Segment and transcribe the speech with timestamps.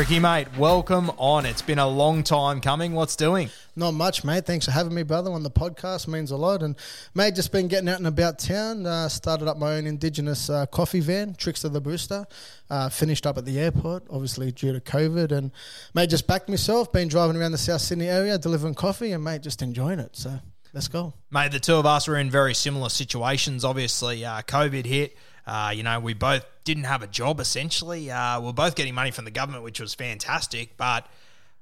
[0.00, 1.44] Tricky mate, welcome on.
[1.44, 2.94] It's been a long time coming.
[2.94, 3.50] What's doing?
[3.76, 4.46] Not much, mate.
[4.46, 6.08] Thanks for having me, brother, on the podcast.
[6.08, 6.62] Means a lot.
[6.62, 6.74] And,
[7.14, 8.86] mate, just been getting out and about town.
[8.86, 12.24] Uh, started up my own Indigenous uh, coffee van, Trickster the Brewster.
[12.70, 15.32] Uh, finished up at the airport, obviously due to COVID.
[15.32, 15.52] And,
[15.92, 16.90] mate, just backed myself.
[16.90, 20.16] Been driving around the South Sydney area, delivering coffee, and, mate, just enjoying it.
[20.16, 20.40] So,
[20.72, 21.12] let's go.
[21.30, 23.66] Mate, the two of us were in very similar situations.
[23.66, 25.14] Obviously, uh, COVID hit.
[25.50, 28.08] Uh, you know, we both didn't have a job essentially.
[28.08, 30.76] Uh, we are both getting money from the government, which was fantastic.
[30.76, 31.08] But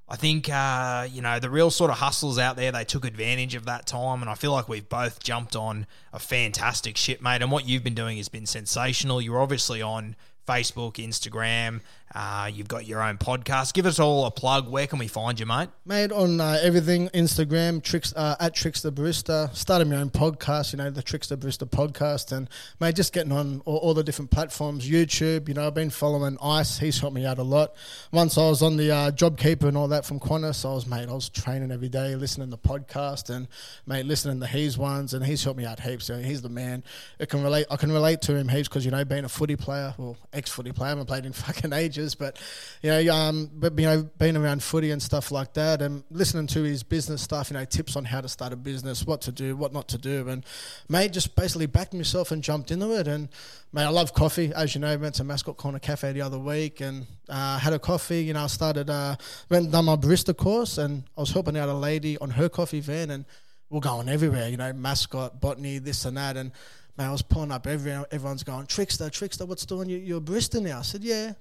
[0.07, 3.55] I think, uh, you know, the real sort of hustlers out there, they took advantage
[3.55, 4.21] of that time.
[4.21, 7.41] And I feel like we've both jumped on a fantastic ship, mate.
[7.41, 9.23] And what you've been doing has been sensational.
[9.23, 10.17] You're obviously on
[10.49, 11.81] Facebook, Instagram.
[12.15, 13.75] Uh, you've got your own podcast.
[13.75, 14.69] Give us all a plug.
[14.69, 15.69] Where can we find you, mate?
[15.85, 19.55] Mate, on uh, everything Instagram, tricks uh, at Trickster Barista.
[19.55, 22.49] Started my own podcast, you know, the Trickster Barista podcast, and
[22.81, 25.49] mate, just getting on all, all the different platforms, YouTube.
[25.49, 26.79] You know, I've been following Ice.
[26.79, 27.75] He's helped me out a lot.
[28.11, 31.09] Once I was on the uh, JobKeeper and all that from Qantas, I was mate,
[31.09, 33.49] I was training every day, listening to podcast, and
[33.87, 36.07] mate, listening to his ones, and he's helped me out heaps.
[36.07, 36.85] So he's the man.
[37.21, 37.67] I can relate.
[37.71, 40.73] I can relate to him heaps because you know, being a footy player, well, ex-footy
[40.73, 42.41] player, I haven't played in fucking ages, but
[42.83, 46.47] you know, um, but you know, being around footy and stuff like that, and listening
[46.49, 49.33] to his business stuff, you know, tips on how to start a business, what to
[49.33, 50.47] do, what not to do, and
[50.89, 53.07] mate, just basically backed myself and jumped into it.
[53.07, 53.29] And
[53.73, 54.97] mate, I love coffee, as you know.
[54.97, 58.25] Went to Mascot Corner Cafe the other week and uh, had a coffee.
[58.25, 59.17] You know, I started uh,
[59.51, 62.81] went done my barista course, and I was helping out a lady on her coffee
[62.81, 63.25] van, and
[63.71, 64.49] we're going everywhere.
[64.49, 66.53] You know, Mascot, botany, this and that, and.
[66.99, 68.07] Mate, I was pulling up everyone.
[68.11, 69.89] Everyone's going, Trickster, Trickster, what's doing?
[69.89, 70.81] You, you're a now.
[70.81, 71.35] I said, yeah.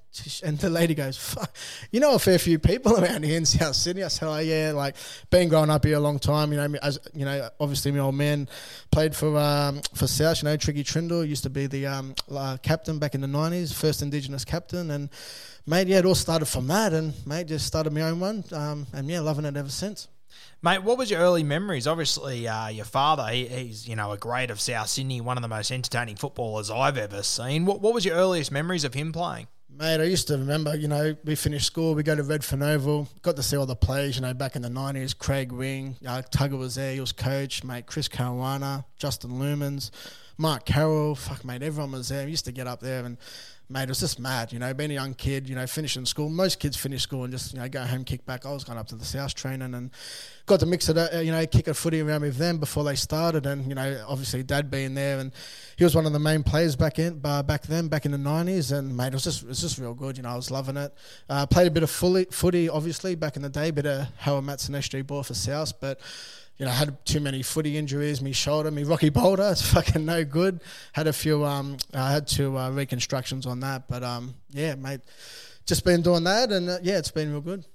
[0.44, 1.56] And the lady goes, Fuck.
[1.92, 4.04] you know a fair few people around here in South Sydney.
[4.04, 4.96] I said, oh yeah, like
[5.32, 6.52] been growing up here a long time.
[6.52, 8.48] You know, as you know, obviously my old man
[8.92, 10.44] played for um, for South.
[10.44, 13.74] You know, Tricky Trindall used to be the um, uh, captain back in the nineties,
[13.74, 15.10] first Indigenous captain, and
[15.66, 18.86] mate, yeah, it all started from that, and mate, just started my own one, um,
[18.94, 20.08] and yeah, loving it ever since.
[20.62, 21.88] Mate, what was your early memories?
[21.88, 25.42] Obviously, uh, your father, he, he's, you know, a great of South Sydney, one of
[25.42, 27.66] the most entertaining footballers I've ever seen.
[27.66, 29.48] What, what was your earliest memories of him playing?
[29.70, 33.08] Mate, I used to remember, you know, we finished school, we go to Redfern Oval,
[33.22, 35.16] got to see all the players, you know, back in the 90s.
[35.16, 39.92] Craig Wing, uh, Tugger was there, he was coach, mate, Chris Caruana, Justin Lumens,
[40.38, 42.26] Mark Carroll, fuck, mate, everyone was there.
[42.26, 43.18] We used to get up there and,
[43.70, 46.30] mate, it was just mad, you know, being a young kid, you know, finishing school.
[46.30, 48.46] Most kids finish school and just, you know, go home, kick back.
[48.46, 49.92] I was going up to the South training and
[50.46, 52.96] got to mix it, uh, you know, kick a footy around with them before they
[52.96, 53.46] started.
[53.46, 55.34] And, you know, obviously dad being there and
[55.76, 58.18] he was one of the main players back in, uh, back then, back in the
[58.18, 58.78] 90s.
[58.78, 60.78] And, mate, it was just, it was just real good, you know, I was loving
[60.78, 60.94] it.
[61.30, 64.46] Uh, played a bit of fully, footy, obviously, back in the day, bit of Howard
[64.46, 66.00] Matson SG ball for South, but
[66.58, 68.22] you know, had too many footy injuries.
[68.22, 70.62] Me shoulder, me Rocky Boulder, it's fucking no good.
[70.94, 75.02] Had a few, um, I had two uh, reconstructions on that, but um, yeah, mate,
[75.66, 77.66] just been doing that, and uh, yeah, it's been real good.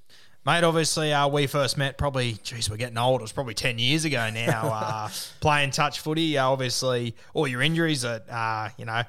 [0.44, 3.20] Mate, obviously, uh, we first met probably, geez, we're getting old.
[3.20, 4.70] It was probably 10 years ago now.
[4.82, 5.08] Uh,
[5.40, 9.02] playing touch footy, uh, obviously, all your injuries that, uh, you know,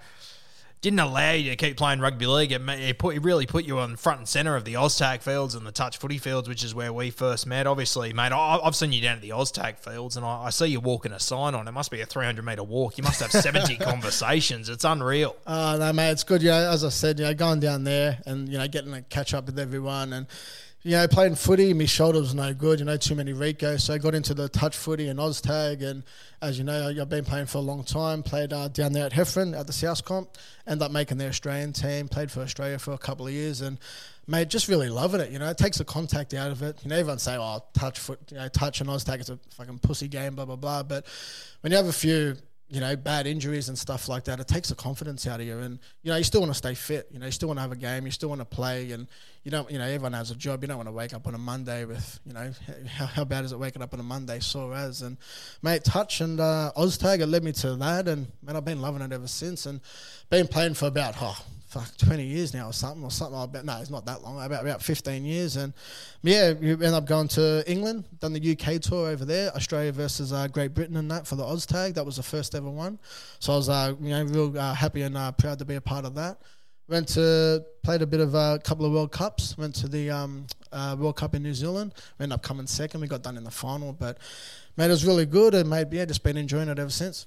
[0.83, 2.51] didn't allow you to keep playing rugby league.
[2.51, 5.55] It, it, put, it really put you on front and centre of the Oztag fields
[5.55, 7.65] and the touch footy fields, which is where we first met.
[7.65, 10.67] Obviously, mate, I, I've seen you down at the Oztag fields and I, I see
[10.67, 11.69] you walking a sign on.
[11.69, 12.97] It must be a 300 metre walk.
[12.97, 14.67] You must have 70 conversations.
[14.67, 15.37] It's unreal.
[15.47, 16.43] Uh, no, mate, it's good.
[16.43, 19.01] You know, as I said, you know, going down there and you know getting to
[19.03, 20.27] catch up with everyone and.
[20.85, 22.79] You know, playing footy, my shoulder was no good.
[22.79, 25.81] You know, too many Rico, so I got into the touch footy and Oztag.
[25.81, 26.03] And
[26.41, 28.21] as you know, I've been playing for a long time.
[28.21, 30.37] Played uh, down there at Heffron at the South Comp.
[30.67, 32.09] Ended up making the Australian team.
[32.09, 33.79] Played for Australia for a couple of years, and
[34.27, 35.31] mate, just really loving it.
[35.31, 36.77] You know, it takes the contact out of it.
[36.83, 39.79] You know, everyone say, "Oh, touch foot, you know, touch and Oztag is a fucking
[39.79, 40.83] pussy game," blah blah blah.
[40.83, 41.05] But
[41.61, 42.35] when you have a few
[42.73, 45.59] you know, bad injuries and stuff like that, it takes the confidence out of you.
[45.59, 47.07] And, you know, you still want to stay fit.
[47.11, 48.05] You know, you still want to have a game.
[48.05, 48.91] You still want to play.
[48.91, 49.07] And,
[49.43, 50.63] you don't, you know, everyone has a job.
[50.63, 52.51] You don't want to wake up on a Monday with, you know,
[52.87, 55.03] how, how bad is it waking up on a Monday sore as?
[55.03, 55.17] And,
[55.61, 58.07] mate, touch and uh, Oztag, led me to that.
[58.07, 59.67] And, man, I've been loving it ever since.
[59.67, 59.79] And
[60.31, 61.37] been playing for about, oh,
[61.73, 63.65] fuck, 20 years now or something, or something that.
[63.65, 65.55] No, it's not that long, about, about 15 years.
[65.55, 65.73] And
[66.21, 70.31] yeah, you end up going to England, done the UK tour over there, Australia versus
[70.31, 71.95] uh, Great Britain and that for the Oztag.
[71.95, 72.99] That was the first ever one.
[73.39, 75.81] So I was, uh, you know, real uh, happy and uh, proud to be a
[75.81, 76.41] part of that.
[76.87, 80.45] Went to, played a bit of a couple of World Cups, went to the um,
[80.71, 81.93] uh, World Cup in New Zealand.
[82.19, 83.01] We ended up coming second.
[83.01, 84.17] We got done in the final, but
[84.77, 87.25] mate, it was really good and mate, yeah, just been enjoying it ever since.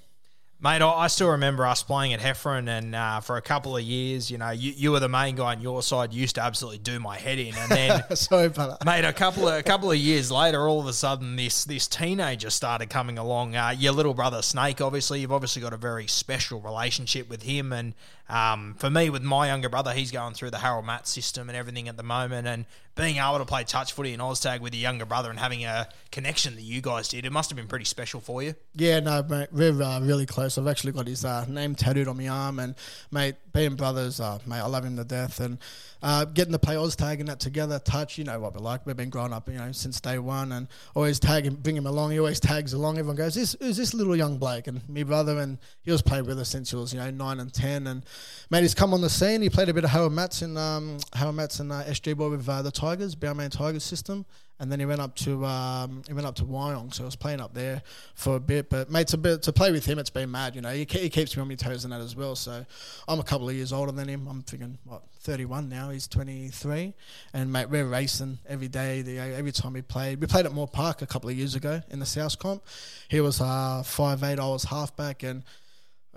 [0.59, 4.31] Mate, I still remember us playing at Heffron, and uh, for a couple of years,
[4.31, 6.11] you know, you, you were the main guy on your side.
[6.11, 8.03] You used to absolutely do my head in, and then,
[8.85, 11.87] mate, a couple of a couple of years later, all of a sudden, this this
[11.87, 13.55] teenager started coming along.
[13.55, 17.71] Uh, your little brother Snake, obviously, you've obviously got a very special relationship with him,
[17.71, 17.93] and
[18.29, 21.57] um, for me, with my younger brother, he's going through the Harold Matt system and
[21.57, 22.65] everything at the moment, and
[22.95, 25.87] being able to play touch footy in Oztag with your younger brother and having a
[26.11, 28.55] connection that you guys did, it must have been pretty special for you.
[28.73, 30.57] Yeah, no, mate, we're uh, really close.
[30.57, 32.75] I've actually got his uh, name tattooed on my arm, and
[33.11, 35.59] mate, being brothers, uh, mate, I love him to death, and
[36.01, 38.85] uh, getting to play Oztag and that together, touch, you know what we're like.
[38.85, 41.85] We've been growing up, you know, since day one, and always tag him, bring him
[41.87, 42.11] along.
[42.11, 42.97] He always tags along.
[42.97, 46.25] Everyone goes, "This who's this little young Blake?" And me brother, and he was playing
[46.25, 48.05] with us since he was, you know, nine and ten, and
[48.49, 49.41] mate, he's come on the scene.
[49.41, 52.31] He played a bit of Harold Matts in um, Harold Matts and uh, SG Ball
[52.31, 54.25] with uh, the Tigers, Balmain Tigers system
[54.59, 57.15] and then he went up to um, he went up to Wyong, so I was
[57.15, 57.81] playing up there
[58.15, 58.69] for a bit.
[58.69, 60.55] But mate, to, be, to play with him, it's been mad.
[60.55, 62.35] You know, he, he keeps me on my toes and that as well.
[62.35, 62.65] So
[63.07, 64.27] I'm a couple of years older than him.
[64.27, 65.89] I'm thinking what 31 now.
[65.89, 66.93] He's 23,
[67.33, 69.01] and mate, we're racing every day.
[69.03, 71.81] The, every time we played, we played at Moore Park a couple of years ago
[71.89, 72.63] in the South Comp.
[73.09, 74.39] He was uh, five eight.
[74.39, 75.43] I was halfback, and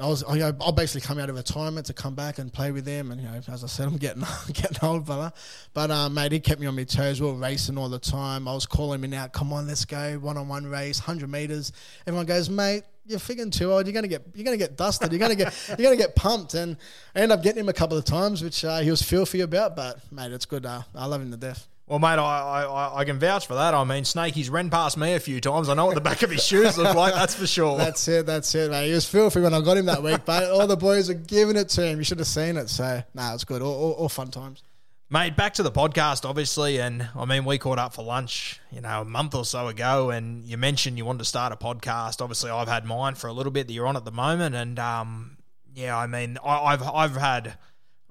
[0.00, 2.85] I was I, I basically come out of retirement to come back and play with
[2.85, 5.32] them, and you know, as I said, I'm getting getting old, fella.
[5.75, 7.20] But uh, mate, he kept me on my toes.
[7.20, 8.49] We were racing all the time.
[8.49, 9.32] I was calling him out.
[9.32, 11.73] Come on, let's go one on one race, hundred meters.
[12.06, 12.85] Everyone goes, mate.
[13.06, 13.87] You're figuring too old.
[13.87, 15.12] You're gonna get you're gonna get dusted.
[15.12, 16.55] You're gonna get you're gonna get pumped.
[16.55, 16.76] And
[17.14, 19.76] I ended up getting him a couple of times, which uh, he was filthy about.
[19.76, 20.64] But mate, it's good.
[20.64, 21.67] Uh, I love him to death.
[21.90, 23.75] Well, mate, I, I, I can vouch for that.
[23.75, 25.69] I mean, Snakey's ran past me a few times.
[25.69, 27.76] I know what the back of his shoes look like, that's for sure.
[27.81, 28.87] That's it, that's it, mate.
[28.87, 31.56] He was filthy when I got him that week, but all the boys are giving
[31.56, 31.98] it to him.
[31.98, 32.69] You should have seen it.
[32.69, 33.60] So, nah, it's good.
[33.60, 34.62] All, all, all fun times.
[35.08, 38.81] Mate, back to the podcast, obviously, and I mean, we caught up for lunch, you
[38.81, 42.22] know, a month or so ago, and you mentioned you wanted to start a podcast.
[42.22, 44.78] Obviously, I've had mine for a little bit that you're on at the moment, and
[44.78, 45.38] um,
[45.75, 47.56] yeah, I mean, I, I've I've had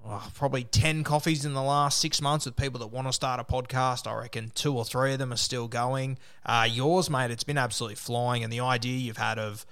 [0.05, 3.39] oh, probably 10 coffees in the last six months with people that want to start
[3.39, 4.07] a podcast.
[4.07, 6.17] I reckon two or three of them are still going.
[6.45, 8.43] Uh, yours, mate, it's been absolutely flying.
[8.43, 9.65] And the idea you've had of,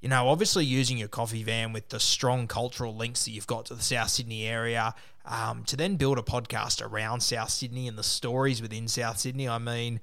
[0.00, 3.66] you know, obviously using your coffee van with the strong cultural links that you've got
[3.66, 4.94] to the South Sydney area
[5.24, 9.48] um, to then build a podcast around South Sydney and the stories within South Sydney.
[9.48, 10.00] I mean,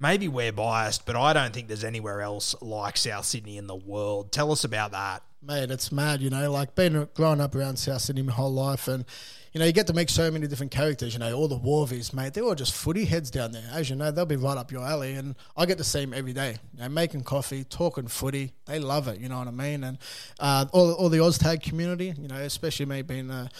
[0.00, 3.76] maybe we're biased, but I don't think there's anywhere else like South Sydney in the
[3.76, 4.32] world.
[4.32, 5.22] Tell us about that.
[5.42, 8.88] Mate, it's mad, you know, like being growing up around South Sydney my whole life
[8.88, 9.04] and
[9.52, 12.14] you know, you get to meet so many different characters, you know, all the wharfies,
[12.14, 13.64] mate, they're all just footy heads down there.
[13.72, 16.14] As you know, they'll be right up your alley and I get to see them
[16.14, 16.56] every day.
[16.74, 18.52] You know, making coffee, talking footy.
[18.66, 19.82] They love it, you know what I mean?
[19.82, 19.98] And
[20.38, 23.50] uh, all, all the Oztag community, you know, especially me being a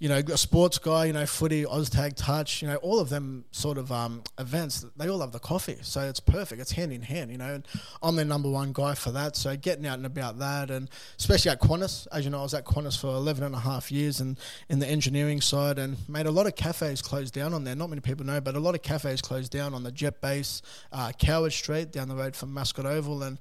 [0.00, 3.44] you know, a sports guy, you know, footy, Oztag touch, you know, all of them
[3.52, 5.76] sort of um, events, they all love the coffee.
[5.82, 6.58] So it's perfect.
[6.58, 7.56] It's hand in hand, you know.
[7.56, 7.68] And
[8.02, 9.36] I'm the number one guy for that.
[9.36, 10.88] So getting out and about that, and
[11.18, 13.92] especially at Qantas, as you know, I was at Qantas for 11 and a half
[13.92, 14.38] years and
[14.70, 17.76] in the engineering side and made a lot of cafes closed down on there.
[17.76, 20.62] Not many people know, but a lot of cafes closed down on the jet base,
[20.92, 23.22] uh, Coward Street, down the road from Mascot Oval.
[23.22, 23.38] And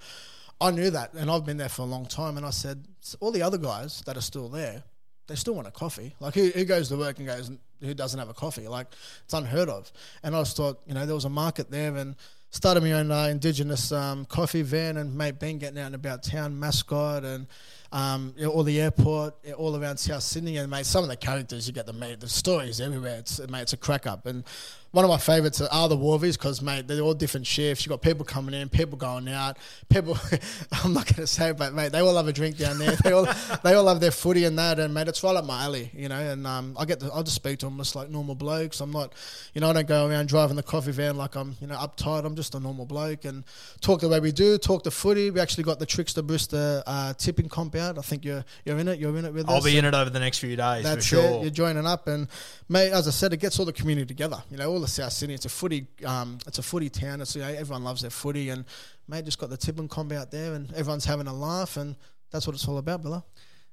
[0.60, 1.14] I knew that.
[1.14, 2.36] And I've been there for a long time.
[2.36, 2.84] And I said,
[3.22, 4.84] all the other guys that are still there,
[5.30, 6.16] they still want a coffee.
[6.20, 8.68] Like who, who goes to work and goes who doesn't have a coffee?
[8.68, 8.88] Like
[9.24, 9.92] it's unheard of.
[10.24, 12.16] And I just thought, you know, there was a market there and
[12.50, 16.24] started my own uh, indigenous um, coffee van and mate been getting out and about
[16.24, 17.48] town mascot and
[17.92, 21.16] um, you know, all the airport, all around South Sydney, and mate, some of the
[21.16, 23.18] characters you get the mate, the stories everywhere.
[23.18, 24.44] It's mate, it's a crack up, and
[24.92, 27.86] one of my favourites are the wharfies because, mate, they're all different shifts.
[27.86, 29.58] You've got people coming in, people going out.
[29.88, 30.18] People,
[30.84, 32.96] I'm not going to say, it, but mate, they all have a drink down there.
[33.04, 33.28] They all,
[33.64, 36.10] they all have their footy and that, and mate, it's right up my alley, you
[36.10, 36.20] know.
[36.20, 38.82] And um, I get, to, I'll just speak to them just like normal blokes.
[38.82, 39.14] I'm not,
[39.54, 42.26] you know, I don't go around driving the coffee van like I'm, you know, uptight.
[42.26, 43.44] I'm just a normal bloke and
[43.82, 44.58] talk the way we do.
[44.58, 45.30] Talk the footy.
[45.30, 48.00] We actually got the Trickster Brewster uh, tipping comp out.
[48.00, 48.98] I think you're, you're in it.
[48.98, 49.64] You're in it with I'll us.
[49.64, 51.24] be in it over the next few days That's for sure.
[51.26, 51.42] it.
[51.42, 52.28] You're joining up, and
[52.68, 54.42] mate, as I said, it gets all the community together.
[54.50, 55.36] You know, all the South Sydney.
[55.36, 55.88] It's a footy.
[56.06, 57.22] Um, it's a footy town.
[57.22, 58.66] It's you know, everyone loves their footy, and
[59.08, 61.96] mate, just got the and comb out there, and everyone's having a laugh, and
[62.32, 63.24] that's what it's all about, Billa.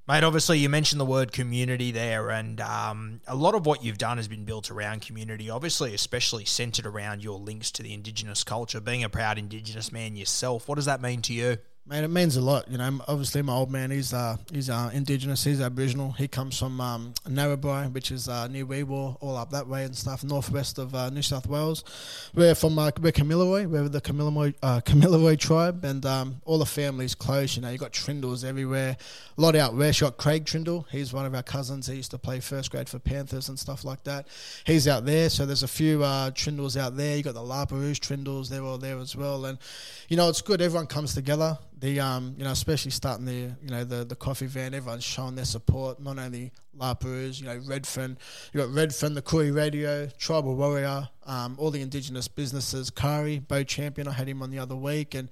[0.09, 3.99] Mate, obviously you mentioned the word community there, and um, a lot of what you've
[3.99, 5.51] done has been built around community.
[5.51, 8.81] Obviously, especially centered around your links to the Indigenous culture.
[8.81, 11.59] Being a proud Indigenous man yourself, what does that mean to you?
[11.89, 12.69] Man, it means a lot.
[12.69, 16.11] You know, obviously my old man, he's uh, he's uh, indigenous, he's Aboriginal.
[16.11, 19.85] He comes from um, Narrabri, which is uh, near Wee Waa, all up that way
[19.85, 21.85] and stuff, northwest of uh, New South Wales.
[22.35, 26.67] We're from uh, we're Kamilaroi, we're the Kamilaroi, uh, Kamilaroi tribe, and um, all the
[26.67, 27.55] family's close.
[27.55, 28.97] You know, you got Trindalls everywhere.
[29.39, 30.01] A lot out west.
[30.01, 30.87] You got Craig Trindall.
[30.91, 31.87] He's one of our cousins.
[31.87, 34.27] He used to play first grade for Panthers and stuff like that.
[34.65, 35.31] He's out there.
[35.31, 37.17] So there's a few uh, Trindalls out there.
[37.17, 38.51] You got the La Trindalls.
[38.51, 39.45] They're all there as well.
[39.45, 39.59] And
[40.09, 40.61] you know, it's good.
[40.61, 44.47] Everyone comes together the um, you know, especially starting the you know the the coffee
[44.47, 46.01] van, everyone's showing their support.
[46.01, 48.17] Not only La Perouse, you know, Redfern,
[48.53, 53.63] you got Redfern, the Koori Radio, Tribal Warrior, um, all the indigenous businesses, Kari, Beau
[53.63, 54.09] Champion.
[54.09, 55.29] I had him on the other week, and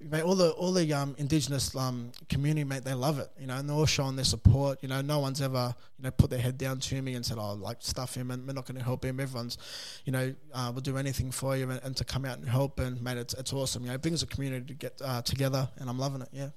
[0.00, 3.56] mate, all the all the um, indigenous um, community, mate, they love it, you know,
[3.56, 4.82] and they're all showing their support.
[4.82, 7.38] You know, no one's ever, you know, put their head down to me and said,
[7.38, 9.20] "Oh, like stuff him," and we're not going to help him.
[9.20, 9.58] Everyone's,
[10.04, 12.78] you know, uh, will do anything for you and, and, to come out and help.
[12.78, 13.82] And mate, it's it's awesome.
[13.82, 16.28] You know, it brings the community to get uh, together, and I'm loving it.
[16.32, 16.50] Yeah.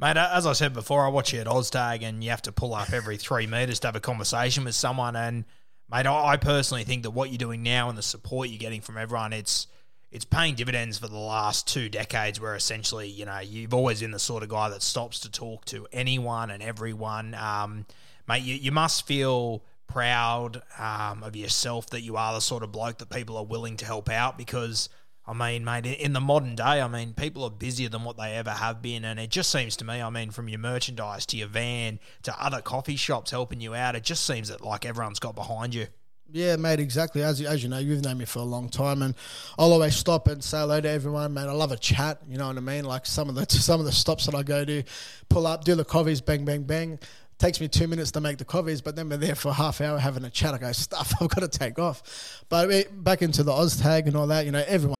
[0.00, 2.72] Mate, as I said before, I watch you at Oztag and you have to pull
[2.72, 5.16] up every three metres to have a conversation with someone.
[5.16, 5.44] And,
[5.90, 8.96] mate, I personally think that what you're doing now and the support you're getting from
[8.96, 9.66] everyone, it's
[10.10, 14.10] it's paying dividends for the last two decades where essentially, you know, you've always been
[14.10, 17.34] the sort of guy that stops to talk to anyone and everyone.
[17.34, 17.86] Um,
[18.26, 22.72] mate, you, you must feel proud um, of yourself that you are the sort of
[22.72, 24.88] bloke that people are willing to help out because–
[25.28, 28.34] I mean, mate, in the modern day, I mean, people are busier than what they
[28.36, 29.04] ever have been.
[29.04, 32.42] And it just seems to me, I mean, from your merchandise to your van to
[32.42, 35.88] other coffee shops helping you out, it just seems that like everyone's got behind you.
[36.30, 37.22] Yeah, mate, exactly.
[37.22, 39.14] As, as you know, you've known me for a long time, and
[39.58, 41.46] I'll always stop and say hello to everyone, mate.
[41.46, 42.84] I love a chat, you know what I mean?
[42.84, 44.82] Like some of the some of the stops that I go to,
[45.30, 46.98] pull up, do the coffees, bang, bang, bang.
[47.38, 49.98] Takes me two minutes to make the coffees, but then we're there for half hour
[49.98, 50.54] having a chat.
[50.54, 52.44] I go, stuff, I've got to take off.
[52.48, 52.68] But
[53.02, 54.96] back into the Oz tag and all that, you know, everyone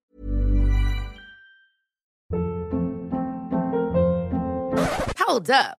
[5.19, 5.79] Hold up.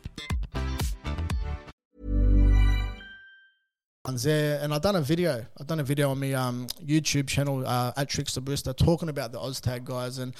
[4.15, 5.45] there, and I've done a video.
[5.59, 9.31] I've done a video on my um, YouTube channel uh, at Trickster Brewster talking about
[9.31, 10.17] the Oztag guys.
[10.17, 10.33] And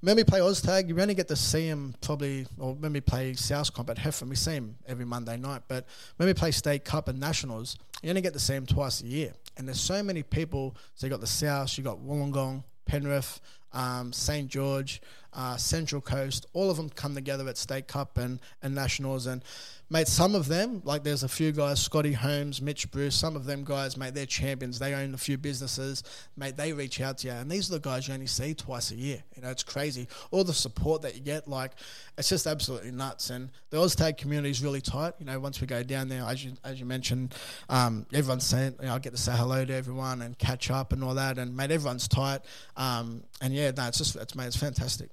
[0.00, 3.34] when we play Oztag, you only get to see them probably, or when we play
[3.34, 5.62] South Comp at Heffron, we see them every Monday night.
[5.68, 5.86] But
[6.16, 9.06] when we play State Cup and Nationals, you only get to see them twice a
[9.06, 9.32] year.
[9.56, 10.76] And there's so many people.
[10.94, 13.40] So you got the South, you got Wollongong, Penrith,
[13.72, 15.00] um, St George,
[15.32, 16.46] uh, Central Coast.
[16.52, 19.26] All of them come together at State Cup and, and Nationals.
[19.26, 19.42] And
[19.90, 23.44] mate, some of them, like there's a few guys, Scotty Holmes, Mitch Bruce, some of
[23.44, 24.78] them guys, mate, they're champions.
[24.78, 26.02] They own a few businesses.
[26.36, 27.32] Mate, they reach out to you.
[27.34, 29.22] And these are the guys you only see twice a year.
[29.36, 30.08] You know, it's crazy.
[30.30, 31.72] All the support that you get, like,
[32.16, 33.30] it's just absolutely nuts.
[33.30, 35.14] And the Oztag community is really tight.
[35.18, 37.34] You know, once we go down there, as you, as you mentioned,
[37.68, 40.92] um, everyone's saying, you know, I get to say hello to everyone and catch up
[40.92, 41.38] and all that.
[41.38, 42.40] And, mate, everyone's tight.
[42.76, 45.10] Um, and yeah, no, it's just, it's, mate, it's fantastic.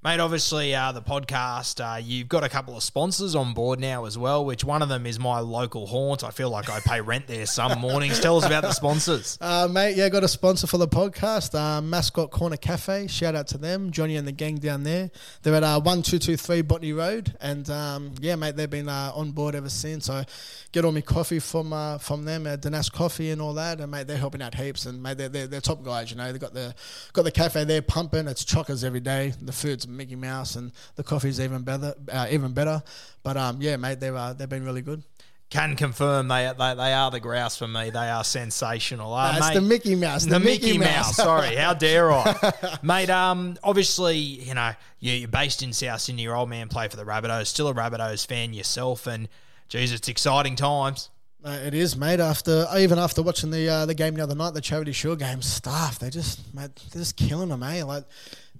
[0.00, 4.04] Mate, obviously, uh, the podcast, uh, you've got a couple of sponsors on board now
[4.04, 6.22] as well, which one of them is my local haunt.
[6.22, 8.20] I feel like I pay rent there some mornings.
[8.20, 9.36] Tell us about the sponsors.
[9.40, 13.08] Uh, mate, yeah, got a sponsor for the podcast, uh, Mascot Corner Cafe.
[13.08, 15.10] Shout out to them, Johnny and the gang down there.
[15.42, 17.36] They're at uh, 1223 Botany Road.
[17.40, 20.08] And um, yeah, mate, they've been uh, on board ever since.
[20.08, 20.26] I
[20.70, 23.80] get all my coffee from uh, from them at Danas Coffee and all that.
[23.80, 24.86] And, mate, they're helping out heaps.
[24.86, 26.30] And, mate, they're, they're, they're top guys, you know.
[26.30, 26.72] They've got the,
[27.14, 28.28] got the cafe there pumping.
[28.28, 29.32] It's chockers every day.
[29.42, 31.94] The food's Mickey Mouse, and the coffee's even better.
[32.10, 32.82] Uh, even better.
[33.22, 35.02] But um, yeah, mate, they've uh, they've been really good.
[35.50, 37.90] can confirm they, they they are the grouse for me.
[37.90, 39.14] They are sensational.
[39.14, 40.26] Uh, That's mate, the Mickey Mouse.
[40.26, 41.16] The, Mickey, Mouse.
[41.16, 43.10] Sorry, how dare I, mate?
[43.10, 46.22] Um, obviously, you know you- you're based in South Sydney.
[46.22, 47.46] Your old man played for the Rabbitohs.
[47.46, 49.28] Still a Rabbitohs fan yourself, and
[49.68, 51.10] geez, it's exciting times.
[51.44, 52.18] Uh, it is, mate.
[52.18, 55.40] After even after watching the uh, the game the other night, the Charity Shield game,
[55.40, 57.84] staff they just mate, they're just killing them, eh?
[57.84, 58.04] Like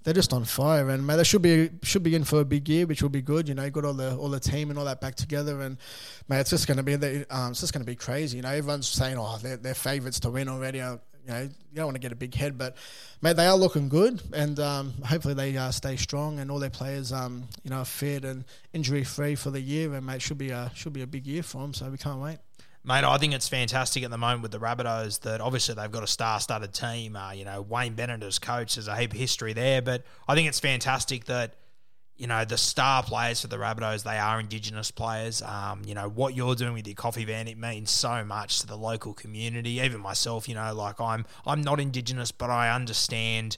[0.09, 2.67] they're just on fire, and mate, they should be should be in for a big
[2.67, 3.47] year, which will be good.
[3.47, 5.77] You know, got all the all the team and all that back together, and
[6.31, 8.39] mate, it's just going to be the, um, it's just going to be crazy.
[8.39, 10.81] You know, everyone's saying, oh, they're, they're favourites to win already.
[10.81, 10.97] Uh,
[11.27, 12.79] you know, you don't want to get a big head, but
[13.21, 16.71] mate, they are looking good, and um, hopefully they uh, stay strong, and all their
[16.71, 20.39] players, um, you know, are fit and injury free for the year, and mate, should
[20.39, 21.75] be a should be a big year for them.
[21.75, 22.39] So we can't wait.
[22.85, 26.03] Mate, I think it's fantastic at the moment with the Rabbitohs that obviously they've got
[26.03, 27.17] a star-studded team.
[27.17, 30.35] Uh, you know, Wayne Bennett as coach, there's a heap of history there, but I
[30.35, 31.55] think it's fantastic that
[32.17, 35.41] you know the star players for the Rabbitohs they are Indigenous players.
[35.41, 38.67] Um, you know what you're doing with your coffee van it means so much to
[38.67, 39.81] the local community.
[39.81, 43.57] Even myself, you know, like I'm I'm not Indigenous, but I understand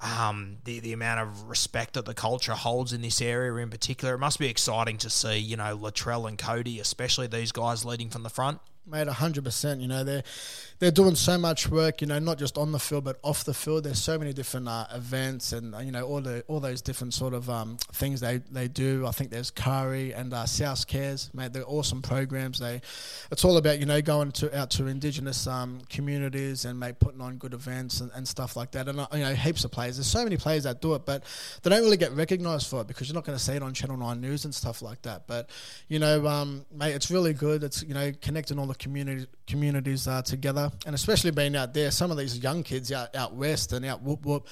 [0.00, 4.14] um, the the amount of respect that the culture holds in this area in particular.
[4.14, 8.10] It must be exciting to see, you know, Latrell and Cody, especially these guys leading
[8.10, 8.60] from the front.
[8.88, 9.80] Mate, hundred percent.
[9.80, 10.22] You know they're
[10.78, 12.00] they're doing so much work.
[12.00, 13.84] You know, not just on the field but off the field.
[13.84, 17.14] There's so many different uh, events and uh, you know all the all those different
[17.14, 19.06] sort of um, things they, they do.
[19.06, 21.30] I think there's Kari and uh, South Cares.
[21.34, 22.58] Mate, they're awesome programs.
[22.58, 22.80] They
[23.30, 27.20] it's all about you know going to out to Indigenous um, communities and mate putting
[27.20, 28.88] on good events and, and stuff like that.
[28.88, 29.96] And uh, you know heaps of players.
[29.96, 31.24] There's so many players that do it, but
[31.62, 33.74] they don't really get recognised for it because you're not going to see it on
[33.74, 35.26] Channel Nine News and stuff like that.
[35.26, 35.50] But
[35.88, 37.64] you know, um, mate, it's really good.
[37.64, 41.90] It's you know connecting all the community communities uh, together, and especially being out there.
[41.90, 44.46] Some of these young kids out out west and out whoop whoop.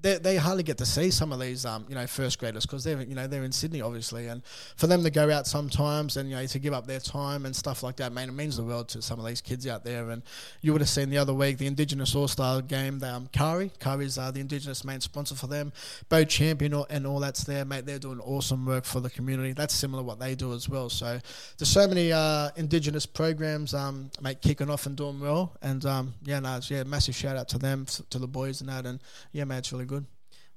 [0.00, 2.84] They, they hardly get to see some of these um, you know first graders because
[2.84, 4.44] they're you know they're in Sydney obviously and
[4.76, 7.54] for them to go out sometimes and you know to give up their time and
[7.54, 10.10] stuff like that man it means the world to some of these kids out there
[10.10, 10.22] and
[10.60, 13.70] you would have seen the other week the Indigenous All Star game the, um, Kari
[13.80, 15.72] Kari's uh, the Indigenous main sponsor for them
[16.08, 19.52] Beau Champion and all that's there mate they're doing awesome work for the community.
[19.52, 20.90] That's similar what they do as well.
[20.90, 21.18] So
[21.56, 26.14] there's so many uh, Indigenous programs um, mate kicking off and doing well and um,
[26.24, 29.00] yeah no yeah massive shout out to them to the boys and that and
[29.32, 29.84] yeah mate it's really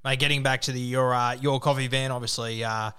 [0.04, 0.20] mate.
[0.20, 2.92] Getting back to the your uh, your coffee van, obviously, uh,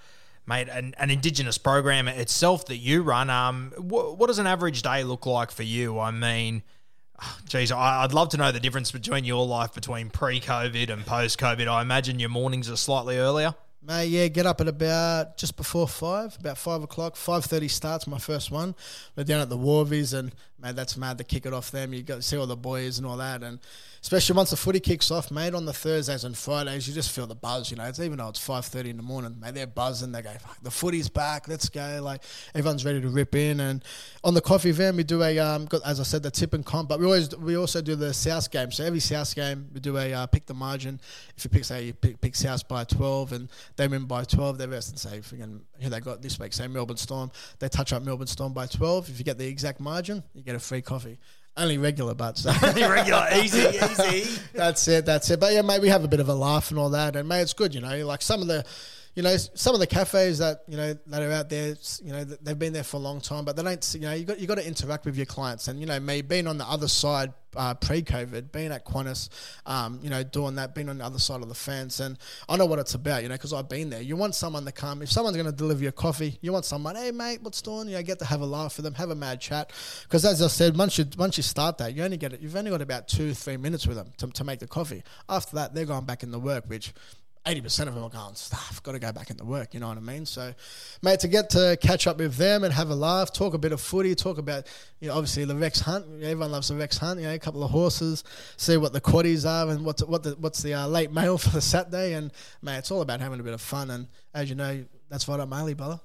[0.47, 3.29] mate, an, an indigenous program itself that you run.
[3.29, 5.99] Um, wh- what does an average day look like for you?
[5.99, 6.63] I mean.
[7.47, 11.67] Geez, I- I'd love to know the difference between your life between pre-COVID and post-COVID.
[11.67, 13.53] I imagine your mornings are slightly earlier.
[13.85, 17.17] Mate, yeah, get up at about just before five, about five o'clock.
[17.17, 18.75] Five thirty starts my first one.
[19.15, 21.71] We're down at the wharfies, and mate, that's mad to kick it off.
[21.71, 23.59] Them, you got to see all the boys and all that, and
[24.01, 27.25] especially once the footy kicks off, mate, on the Thursdays and Fridays, you just feel
[27.25, 27.71] the buzz.
[27.71, 30.11] You know, it's even though it's five thirty in the morning, mate, they're buzzing.
[30.11, 31.99] They go, the footy's back, let's go.
[32.03, 32.21] Like
[32.53, 33.59] everyone's ready to rip in.
[33.59, 33.83] And
[34.23, 36.65] on the coffee van, we do a um, got, as I said, the tip and
[36.65, 38.71] comp, but we always we also do the South game.
[38.71, 40.99] So every South game, we do a uh, pick the margin.
[41.37, 44.57] If you pick, say, you pick, pick South by twelve, and they win by twelve,
[44.57, 46.51] they're and say, freaking, who they got this week?
[46.51, 49.07] Say Melbourne Storm, they touch up Melbourne Storm by twelve.
[49.09, 51.17] If you get the exact margin, you get a free coffee.
[51.55, 52.51] Only regular, but so.
[52.63, 54.41] Regular, easy, easy.
[54.53, 55.05] That's it.
[55.05, 55.39] That's it.
[55.39, 57.41] But yeah, mate, we have a bit of a laugh and all that, and mate,
[57.41, 57.75] it's good.
[57.75, 58.65] You know, like some of the,
[59.15, 61.75] you know, some of the cafes that you know that are out there.
[62.03, 63.93] You know, they've been there for a long time, but they don't.
[63.93, 66.21] You know, you got you got to interact with your clients, and you know, me
[66.21, 69.29] being on the other side uh, pre-COVID, being at Qantas,
[69.67, 72.17] um, you know, doing that, being on the other side of the fence, and
[72.49, 73.21] I know what it's about.
[73.21, 74.01] You know, because I've been there.
[74.01, 75.03] You want someone to come.
[75.03, 76.95] If someone's going to deliver your coffee, you want someone.
[76.95, 77.89] Hey, mate, what's doing?
[77.89, 79.71] You know, get to have a laugh with them, have a mad chat.
[80.03, 82.41] Because as I said, once you once you start that, you only get it.
[82.41, 85.03] You've only got about two, three minutes with them to, to make the coffee.
[85.29, 86.93] After that, they're going back in the work, which.
[87.45, 89.97] 80% of them are going, I've got to go back into work, you know what
[89.97, 90.25] I mean?
[90.25, 90.53] So,
[91.01, 93.73] mate, to get to catch up with them and have a laugh, talk a bit
[93.73, 94.65] of footy, talk about,
[95.01, 96.05] you know, obviously the Rex Hunt.
[96.21, 98.23] Everyone loves the Rex Hunt, you know, a couple of horses,
[98.55, 101.49] see what the quaddies are and what's, what the, what's the uh, late mail for
[101.49, 102.13] the Saturday.
[102.13, 103.89] And, mate, it's all about having a bit of fun.
[103.89, 105.99] And as you know, that's up my alley, brother.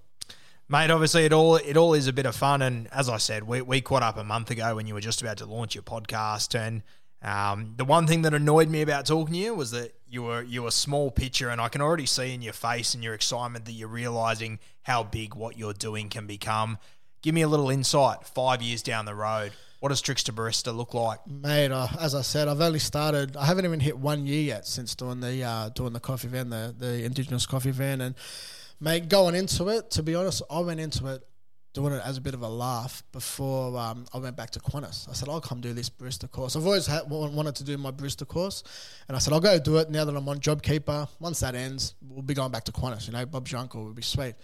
[0.71, 3.45] Mate, obviously it all it all is a bit of fun, and as I said,
[3.45, 5.83] we, we caught up a month ago when you were just about to launch your
[5.83, 6.83] podcast, and
[7.23, 10.43] um, the one thing that annoyed me about talking to you was that you were
[10.43, 13.15] you were a small pitcher, and I can already see in your face and your
[13.15, 16.79] excitement that you're realizing how big what you're doing can become.
[17.23, 18.25] Give me a little insight.
[18.25, 21.27] Five years down the road, what does Trickster Barista look like?
[21.27, 23.37] Mate, uh, as I said, I've only started.
[23.37, 26.51] I haven't even hit one year yet since doing the uh, doing the coffee van,
[26.51, 28.15] the the Indigenous coffee van, and
[28.81, 29.91] mate, going into it.
[29.93, 31.25] To be honest, I went into it
[31.75, 35.09] doing it as a bit of a laugh before um, I went back to Qantas.
[35.09, 36.57] I said I'll come do this barista course.
[36.57, 38.63] I've always had, wa- wanted to do my barista course,
[39.07, 41.09] and I said I'll go do it now that I'm on JobKeeper.
[41.21, 43.07] Once that ends, we'll be going back to Qantas.
[43.07, 44.35] You know, Bob's your uncle would be sweet.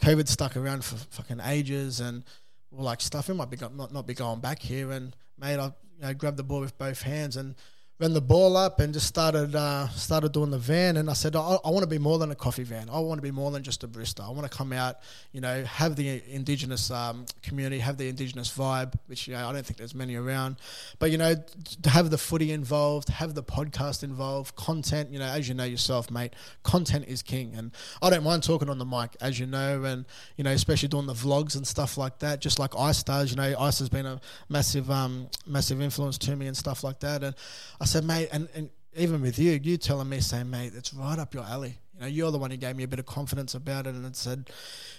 [0.00, 2.24] COVID stuck around for fucking ages, and
[2.70, 4.92] well, like stuff, we might be go- not not be going back here.
[4.92, 7.54] And mate, I you know, grabbed the ball with both hands and
[8.02, 10.96] ran the ball up and just started uh, started doing the van.
[10.96, 12.90] And I said, I, I want to be more than a coffee van.
[12.90, 14.26] I want to be more than just a barista.
[14.26, 14.96] I want to come out,
[15.30, 19.52] you know, have the indigenous um, community, have the indigenous vibe, which you know I
[19.52, 20.56] don't think there's many around.
[20.98, 21.36] But you know,
[21.82, 25.12] to have the footy involved, have the podcast involved, content.
[25.12, 26.34] You know, as you know yourself, mate,
[26.64, 27.54] content is king.
[27.56, 27.70] And
[28.02, 31.06] I don't mind talking on the mic, as you know, and you know, especially doing
[31.06, 32.40] the vlogs and stuff like that.
[32.40, 36.34] Just like Ice does, you know, Ice has been a massive, um, massive influence to
[36.34, 37.22] me and stuff like that.
[37.22, 37.36] And
[37.80, 41.18] I said, mate, and, and even with you, you telling me, saying, mate, it's right
[41.18, 41.78] up your alley.
[41.94, 44.16] You know, you're the one who gave me a bit of confidence about it, and
[44.16, 44.48] said,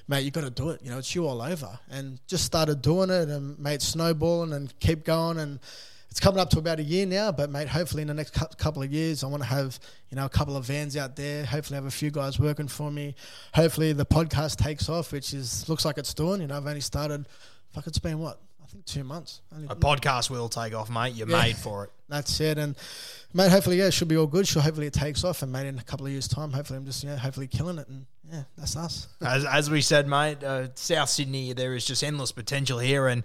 [0.08, 0.82] mate, you got to do it.
[0.84, 4.80] You know, it's you all over, and just started doing it, and mate, snowballing and
[4.80, 5.60] keep going, and
[6.12, 7.32] it's coming up to about a year now.
[7.32, 9.80] But mate, hopefully in the next cou- couple of years, I want to have
[10.12, 11.44] you know a couple of vans out there.
[11.46, 13.16] Hopefully, have a few guys working for me.
[13.56, 16.42] Hopefully, the podcast takes off, which is looks like it's doing.
[16.42, 17.28] You know, I've only started.
[17.74, 18.40] Fuck, it's been what
[18.74, 19.42] think two months.
[19.54, 21.14] Only- A podcast will take off, mate.
[21.16, 21.42] You're Yeah.
[21.42, 21.92] made for it.
[22.10, 22.58] that's it.
[22.60, 22.76] And
[23.34, 24.48] mate, hopefully, yeah, it should be all good.
[24.48, 25.42] Sure, hopefully it takes off.
[25.42, 27.88] And mate, in a couple of years' time, hopefully I'm just yeah, hopefully killing it.
[27.88, 29.08] And yeah, that's us.
[29.22, 33.08] As, as we said, mate, uh, South Sydney, there is just endless potential here.
[33.08, 33.24] And,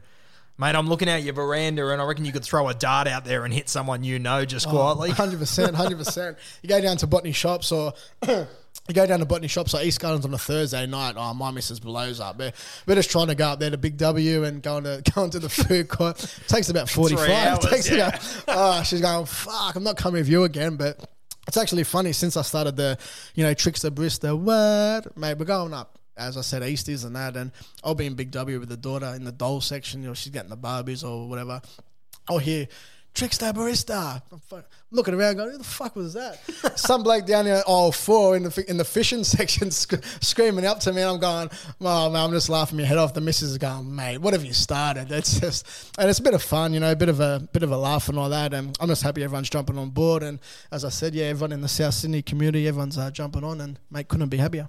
[0.56, 3.24] mate, I'm looking out your veranda and I reckon you could throw a dart out
[3.26, 5.11] there and hit someone you know just Oh, quietly.
[5.22, 6.38] Hundred percent, hundred percent.
[6.62, 7.92] You go down to botany shops or.
[8.88, 11.14] You go down to botany shops or East Gardens on a Thursday night.
[11.18, 12.38] Oh, my missus blows up.
[12.38, 12.53] We're,
[12.87, 15.38] we're just trying to go up there to Big W and going to go into
[15.38, 16.16] the food court.
[16.48, 17.61] takes about forty five.
[17.61, 18.09] Takes yeah.
[18.09, 18.44] about.
[18.48, 19.27] Oh, she's going.
[19.27, 20.77] Fuck, I'm not coming with you again.
[20.77, 21.07] But
[21.46, 22.98] it's actually funny since I started the,
[23.35, 24.38] you know, Trickster Barista.
[24.38, 25.37] What, mate?
[25.37, 25.98] We're going up.
[26.16, 27.53] As I said, Easties and that, and
[27.85, 30.03] I'll be in Big W with the daughter in the doll section.
[30.03, 31.61] You know, she's getting the Barbies or whatever.
[32.29, 32.68] I'll hear
[33.18, 34.22] Trickster Barista.
[34.31, 36.38] I'm fu- looking around, going, "Who the fuck was that?"
[36.78, 40.78] Some bloke down there, oh four in the in the fishing section, sc- screaming up
[40.81, 41.02] to me.
[41.02, 41.50] And I'm going,
[41.81, 44.44] "Oh man, I'm just laughing my head off." The missus is going, "Mate, what have
[44.44, 45.66] you started?" It's just,
[45.98, 47.76] and it's a bit of fun, you know, a bit of a bit of a
[47.76, 48.54] laugh and all that.
[48.54, 50.22] And I'm just happy everyone's jumping on board.
[50.22, 50.38] And
[50.70, 53.81] as I said, yeah, everyone in the South Sydney community, everyone's uh, jumping on, and
[53.90, 54.68] mate, couldn't be happier.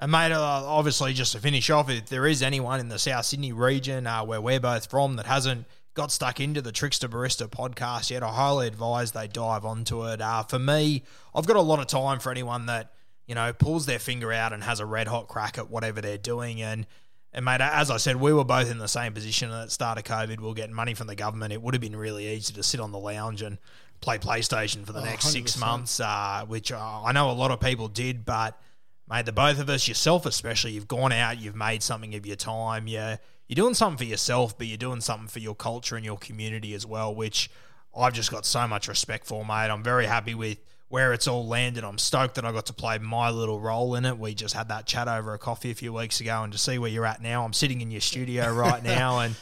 [0.00, 3.26] And mate, uh, obviously, just to finish off, if there is anyone in the South
[3.26, 7.48] Sydney region uh, where we're both from that hasn't got stuck into the Trickster Barista
[7.48, 10.20] podcast yet, I highly advise they dive onto it.
[10.20, 11.02] Uh, for me,
[11.34, 12.92] I've got a lot of time for anyone that
[13.26, 16.18] you know pulls their finger out and has a red hot crack at whatever they're
[16.18, 16.62] doing.
[16.62, 16.86] And
[17.32, 19.96] and mate, as I said, we were both in the same position at the start
[19.98, 20.40] of COVID.
[20.40, 21.52] We were getting money from the government.
[21.52, 23.58] It would have been really easy to sit on the lounge and
[24.02, 25.60] play PlayStation for the Oh, next six 100%.
[25.60, 28.60] months, uh, which uh, I know a lot of people did, but
[29.08, 32.36] mate, the both of us, yourself especially, you've gone out, you've made something of your
[32.36, 32.86] time.
[32.86, 33.16] Yeah,
[33.52, 36.72] you're doing something for yourself, but you're doing something for your culture and your community
[36.72, 37.50] as well, which
[37.94, 39.68] I've just got so much respect for, mate.
[39.68, 40.56] I'm very happy with
[40.88, 41.84] where it's all landed.
[41.84, 44.16] I'm stoked that I got to play my little role in it.
[44.16, 46.78] We just had that chat over a coffee a few weeks ago, and to see
[46.78, 49.34] where you're at now, I'm sitting in your studio right now, and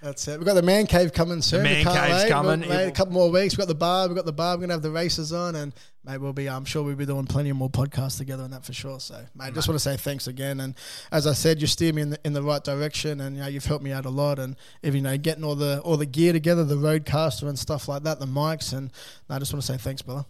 [0.00, 0.38] That's it.
[0.38, 1.64] We've got the man cave coming soon.
[1.64, 2.28] The man cave's wait.
[2.30, 2.60] coming.
[2.60, 3.54] We'll- It mate, a couple more weeks.
[3.54, 4.06] We've got the bar.
[4.06, 4.56] We've got the bar.
[4.56, 6.48] We're gonna have the races on, and mate, we'll be.
[6.48, 9.00] I'm sure we'll be doing plenty of more podcasts together, and that for sure.
[9.00, 10.60] So, mate, just want to say thanks again.
[10.60, 10.74] And
[11.10, 13.48] as I said, you steer me in the, in the right direction, and you know,
[13.48, 14.38] you've helped me out a lot.
[14.38, 17.88] And if you know, getting all the all the gear together, the RODECaster and stuff
[17.88, 18.92] like that, the mics, and
[19.28, 20.24] no, I just want to say thanks, brother.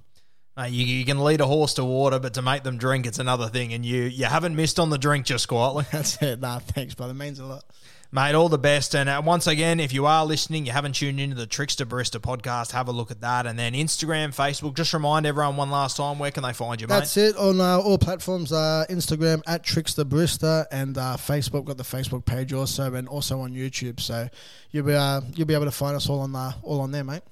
[0.56, 3.20] Mate, you, you can lead a horse to water, but to make them drink, it's
[3.20, 3.74] another thing.
[3.74, 5.84] And you you haven't missed on the drink just quietly.
[5.92, 6.40] That's it.
[6.40, 7.12] Nah, thanks, brother.
[7.14, 7.64] means a lot.
[8.10, 8.94] Mate, all the best.
[8.94, 12.18] And uh, once again, if you are listening, you haven't tuned into the Trickster Barista
[12.18, 13.46] podcast, have a look at that.
[13.46, 16.86] And then Instagram, Facebook, just remind everyone one last time, where can they find you,
[16.86, 17.00] mate?
[17.00, 18.50] That's it on uh, all platforms.
[18.50, 21.66] Uh, Instagram at Trickster Barista and uh, Facebook.
[21.66, 24.00] Got the Facebook page also, and also on YouTube.
[24.00, 24.28] So
[24.70, 27.22] you'll be uh, you'll be able to find us all on all on there, mate.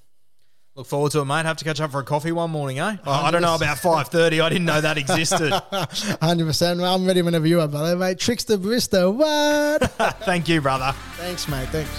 [0.76, 1.46] Look forward to it, mate.
[1.46, 2.98] Have to catch up for a coffee one morning, eh?
[3.06, 4.42] Oh, I don't know about 5.30.
[4.42, 5.50] I didn't know that existed.
[6.20, 6.82] Hundred percent.
[6.82, 7.96] I'm ready whenever you are, brother.
[7.96, 9.10] Mate, Trickster Barista.
[9.10, 9.90] What?
[10.24, 10.94] Thank you, brother.
[11.16, 11.70] Thanks, mate.
[11.70, 11.90] Thanks.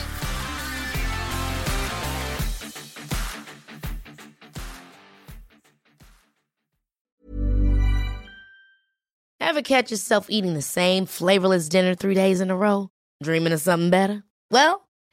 [9.39, 12.91] Ever catch yourself eating the same flavorless dinner three days in a row?
[13.23, 14.23] Dreaming of something better?
[14.51, 14.86] Well,